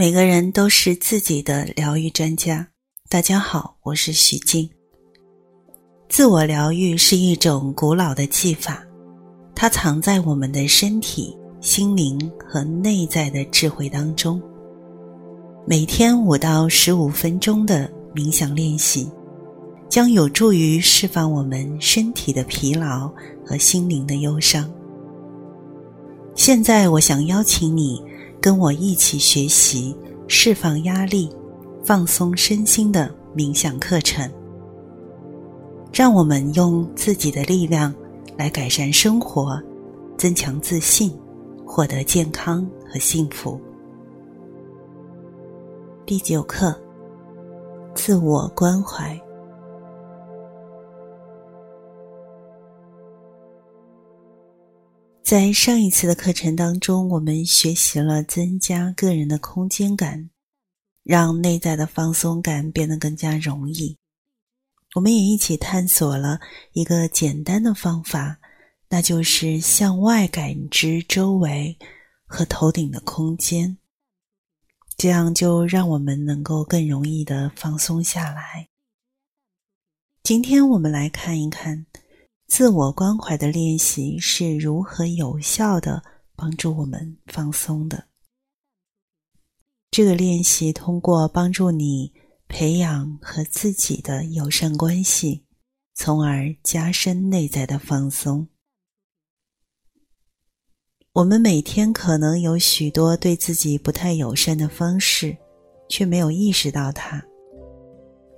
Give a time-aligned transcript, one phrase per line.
[0.00, 2.66] 每个人都是自己的疗愈专家。
[3.10, 4.66] 大家好，我是徐静。
[6.08, 8.82] 自我疗愈是一种古老的技法，
[9.54, 12.18] 它藏在我们的身体、心灵
[12.48, 14.40] 和内在的智慧当中。
[15.66, 19.06] 每天五到十五分钟的冥想练习，
[19.90, 23.12] 将有助于释放我们身体的疲劳
[23.44, 24.66] 和心灵的忧伤。
[26.34, 28.02] 现在，我想邀请你。
[28.40, 29.94] 跟我一起学习
[30.26, 31.30] 释放压力、
[31.84, 34.30] 放松身心的冥想课程，
[35.92, 37.94] 让我们用自己的力量
[38.38, 39.60] 来改善生活，
[40.16, 41.12] 增强自信，
[41.66, 43.60] 获得健康和幸福。
[46.06, 46.74] 第九课：
[47.94, 49.20] 自我关怀。
[55.30, 60.28] 在上一次的课程当中，我们学习了增加个人的空间感，
[61.04, 63.96] 让内在的放松感变得更加容易。
[64.96, 66.40] 我们也一起探索了
[66.72, 68.40] 一个简单的方法，
[68.88, 71.78] 那就是向外感知周围
[72.26, 73.78] 和头顶的空间，
[74.96, 78.66] 这样就让我们能够更容易的放松下来。
[80.24, 81.86] 今天我们来看一看。
[82.50, 86.02] 自我关怀的练习是如何有效的
[86.34, 88.06] 帮助我们放松的？
[89.92, 92.12] 这个练习通过帮助你
[92.48, 95.44] 培养和自己的友善关系，
[95.94, 98.48] 从而加深内在的放松。
[101.12, 105.36] 我们每天可能有许多对自己不太友善的方式，
[105.88, 107.24] 却没有意识到它。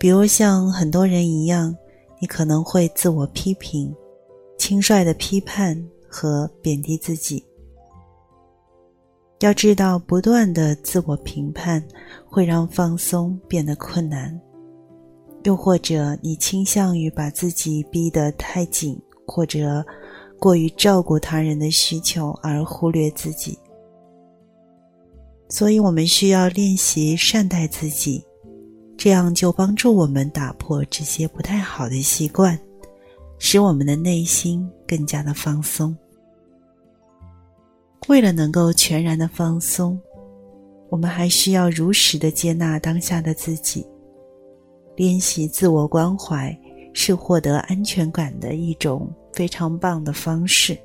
[0.00, 1.74] 比如像很多人一样，
[2.20, 3.94] 你可能会自我批评。
[4.60, 5.74] 轻率的批判
[6.06, 7.42] 和贬低自己。
[9.38, 11.82] 要知道，不断的自我评判
[12.26, 14.38] 会让放松变得困难。
[15.44, 19.82] 又或者，你倾向于把自己逼得太紧，或者
[20.38, 23.58] 过于照顾他人的需求而忽略自己。
[25.48, 28.22] 所以，我们需要练习善待自己，
[28.98, 32.60] 这样就帮助我们打破这些不太好的习惯。
[33.40, 35.96] 使我们的内心更加的放松。
[38.06, 39.98] 为了能够全然的放松，
[40.90, 43.84] 我们还需要如实的接纳当下的自己。
[44.94, 46.56] 练习自我关怀
[46.92, 50.76] 是获得安全感的一种非常棒的方式，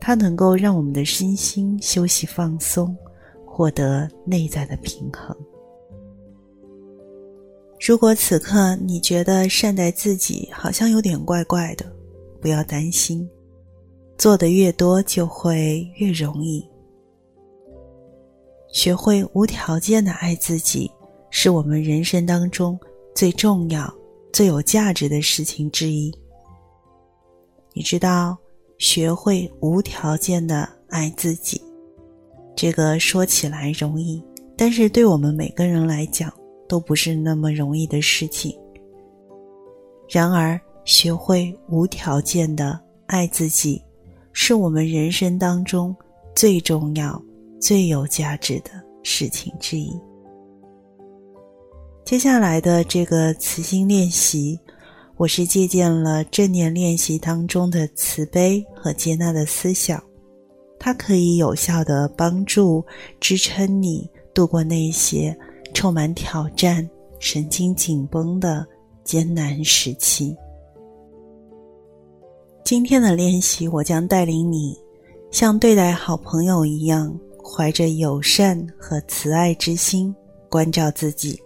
[0.00, 2.96] 它能够让我们的身心休息放松，
[3.46, 5.36] 获得内在的平衡。
[7.84, 11.84] 如果此刻你觉得善待自己好像有点怪怪的，
[12.40, 13.28] 不要担心，
[14.16, 16.64] 做的越多就会越容易。
[18.72, 20.88] 学会无条件的爱自己，
[21.28, 22.78] 是我们人生当中
[23.16, 23.92] 最重要、
[24.32, 26.16] 最有价值的事情之一。
[27.72, 28.38] 你知道，
[28.78, 31.60] 学会无条件的爱自己，
[32.54, 34.22] 这个说起来容易，
[34.56, 36.32] 但是对我们每个人来讲，
[36.68, 38.56] 都不是那么容易的事情。
[40.08, 43.82] 然而，学会无条件的爱自己，
[44.32, 45.94] 是我们人生当中
[46.34, 47.22] 最重要、
[47.60, 48.70] 最有价值的
[49.02, 49.92] 事情之一。
[52.04, 54.58] 接下来的这个慈心练习，
[55.16, 60.02] 我是借鉴了正念练习当中的慈悲和接纳的思想，
[60.78, 62.84] 它可以有效的帮助
[63.20, 65.34] 支撑你度过那些。
[65.72, 66.88] 充满挑战、
[67.18, 68.66] 神经紧绷的
[69.04, 70.36] 艰难时期。
[72.64, 74.78] 今天的练习，我将带领你
[75.30, 80.14] 像对待好朋友一样，怀着友善和慈爱之心
[80.48, 81.40] 关照自己。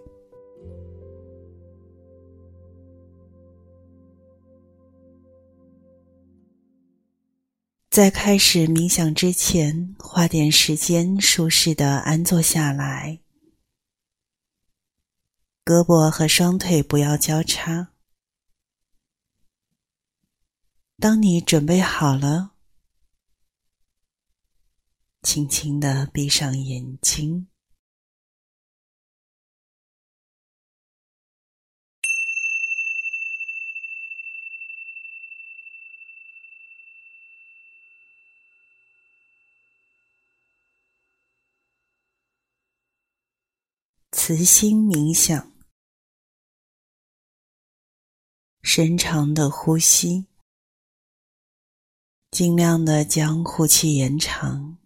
[7.89, 13.17] 在开始冥想之前，花点时间舒适的安坐下来。
[15.67, 17.91] 胳膊和双腿不要交叉。
[20.97, 22.51] 当你准备好了，
[25.23, 27.49] 轻轻的闭上眼睛。
[44.13, 45.56] 慈心冥想。
[48.79, 50.27] 深长的呼吸
[52.29, 54.77] 尽量的将呼气延长。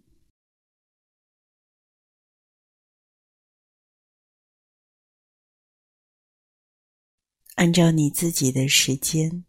[7.56, 9.44] 按照你自己的时间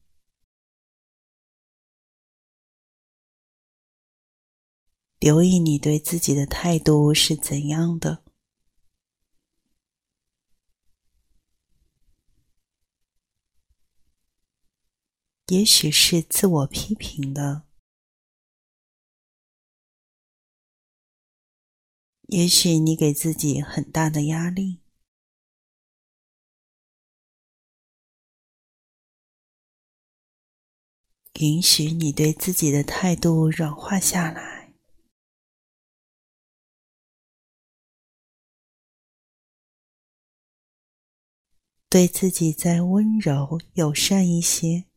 [5.20, 8.31] 留意你对自己的态度是怎样的。
[15.52, 17.68] 也许是自我批评的，
[22.28, 24.80] 也许你给自己很大的压力。
[31.34, 34.72] 允许你对自己的态度软化下来，
[41.90, 44.91] 对自己再温柔友善一些。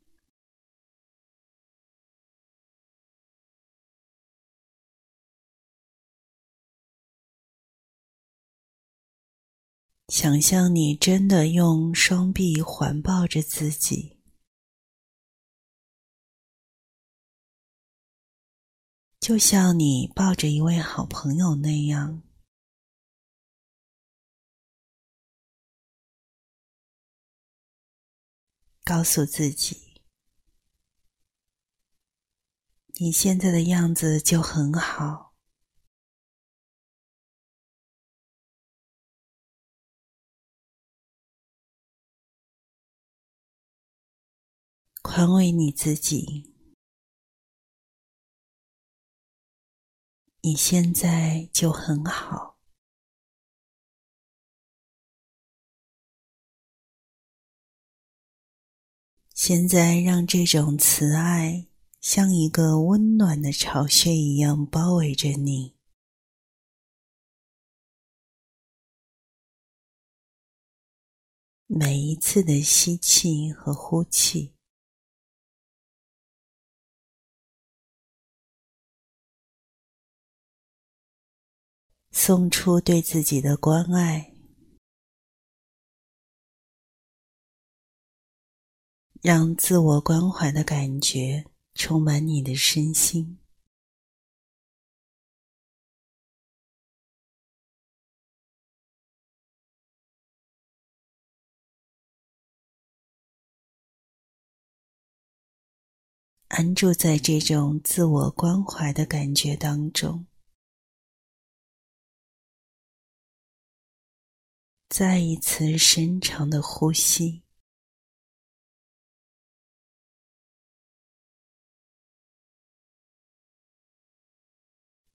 [10.18, 14.18] 想象你真的用双臂环抱着自己，
[19.20, 22.24] 就像你抱着一位好朋友那样，
[28.86, 30.02] 告诉自己，
[33.02, 35.25] 你现在的样子就很好。
[45.08, 46.52] 宽慰你自己，
[50.42, 52.58] 你现在就很好。
[59.36, 61.68] 现在让这种慈爱
[62.02, 65.76] 像一个温暖的巢穴一样包围着你，
[71.68, 74.55] 每一次的吸气和呼气。
[82.18, 84.34] 送出对自己的关爱，
[89.22, 93.38] 让自我关怀的感觉充满你的身心。
[106.48, 110.26] 安住在这种自我关怀的感觉当中。
[114.88, 117.44] 再一次深长的呼吸，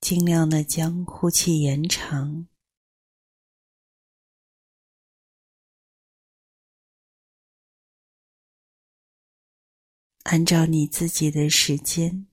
[0.00, 2.46] 尽量的将呼气延长，
[10.25, 12.30] 按照你自己的时间。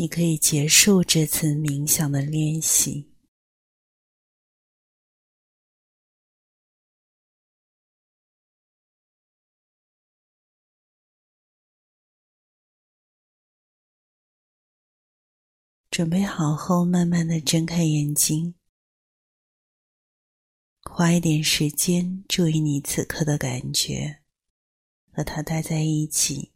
[0.00, 3.10] 你可以结束这次冥想的练习。
[15.90, 18.54] 准备好后，慢慢的睁开眼睛，
[20.84, 24.20] 花一点时间注意你此刻的感觉，
[25.10, 26.52] 和他待在一起。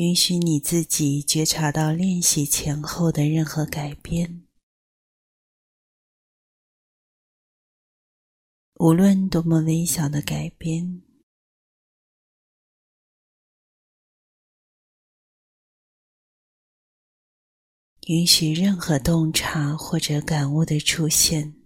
[0.00, 4.46] 允许你自己觉察到练习前后的任何改变，
[8.76, 11.02] 无论多么微小的改变。
[18.06, 21.59] 允许任何洞察或者感悟的出现。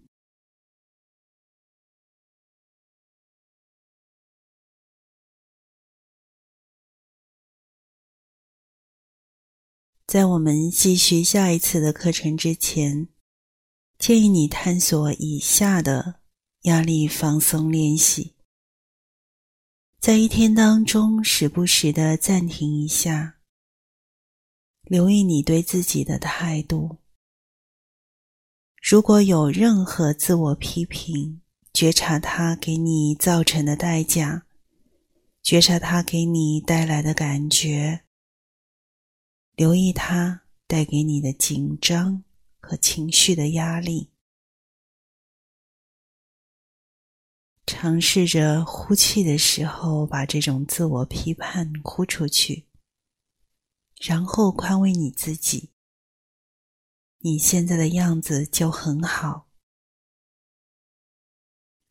[10.07, 13.09] 在我们继续下一次的课程之前，
[13.99, 16.21] 建议你探索以下的
[16.63, 18.35] 压力放松练习。
[19.99, 23.39] 在一天当中，时不时的暂停一下，
[24.83, 26.99] 留意你对自己的态度。
[28.83, 31.41] 如果有任何自我批评，
[31.73, 34.45] 觉察它给你造成的代价，
[35.43, 38.03] 觉察它给你带来的感觉。
[39.57, 42.25] 留意它带给你的紧张
[42.61, 44.11] 和情绪的压力，
[47.65, 52.67] 尝试着呼气的时候把这种自我批判呼出去，
[54.01, 55.71] 然后宽慰你自己，
[57.19, 59.49] 你现在的样子就很好。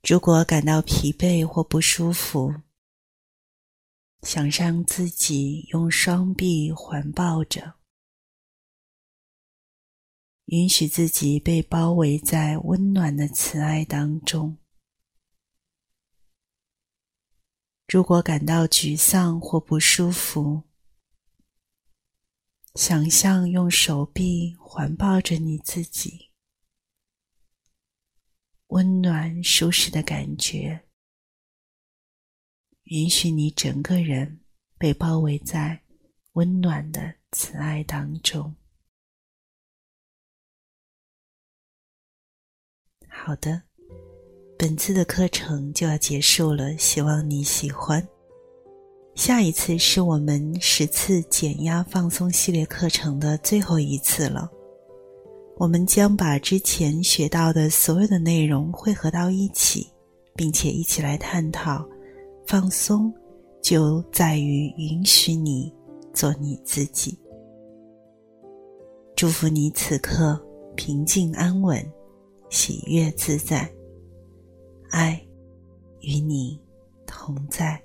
[0.02, 2.54] 如果感到疲惫或不舒服，
[4.24, 7.76] 想让自己用双臂环抱着，
[10.46, 14.58] 允许自己被包围在温暖的慈爱当中。
[17.90, 20.64] 如果感到沮丧或不舒服，
[22.76, 26.32] 想象用手臂环抱着你自己，
[28.68, 30.83] 温暖舒适的感觉。
[32.86, 34.40] 允许你整个人
[34.78, 35.82] 被包围在
[36.34, 38.54] 温暖的慈爱当中。
[43.08, 43.62] 好的，
[44.58, 48.06] 本次的课程就要结束了，希望你喜欢。
[49.16, 54.52] 下一次是我们十次减压放松系列课程的最后一次了，
[55.56, 59.88] 我们将把之前学到的所有的内容汇合到一起，
[60.36, 61.88] 并且一起来探讨。
[62.48, 63.14] 放松，
[63.62, 65.74] 就在于允许你
[66.14, 67.20] 做你自己。
[69.16, 70.42] 祝福你此刻
[70.76, 71.86] 平静安稳，
[72.50, 73.70] 喜悦自在，
[74.92, 75.22] 爱
[76.00, 76.60] 与你
[77.06, 77.83] 同在。